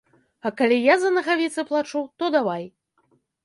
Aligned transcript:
А 0.49 0.51
калі 0.61 0.77
я 0.85 0.95
за 1.03 1.11
нагавіцы 1.19 1.67
плачу, 1.73 2.05
то 2.19 2.33
давай. 2.41 2.69